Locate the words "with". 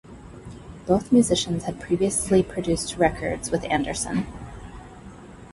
3.51-3.63